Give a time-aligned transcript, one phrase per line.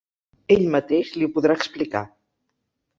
[0.55, 2.05] Ell mateix li ho podrà explicar.